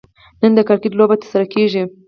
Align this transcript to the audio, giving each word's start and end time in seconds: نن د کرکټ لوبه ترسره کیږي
نن 0.41 0.51
د 0.55 0.59
کرکټ 0.67 0.93
لوبه 0.99 1.15
ترسره 1.21 1.45
کیږي 1.53 1.83